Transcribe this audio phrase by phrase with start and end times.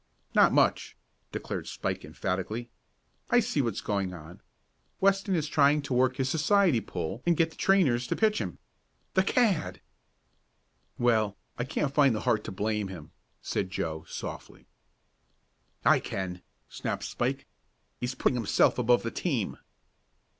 [0.33, 0.97] "Not much!"
[1.31, 2.71] declared Spike emphatically.
[3.29, 4.41] "I see what's going on.
[4.99, 8.57] Weston is trying to work his society pull and get the trainers to pitch him.
[9.13, 9.79] The cad!"
[10.97, 13.11] "Well, I can't find the heart to blame him,"
[13.43, 14.65] said Joe, softly.
[15.85, 17.45] "I can," snapped Spike.
[17.99, 19.59] "He's putting himself above the team."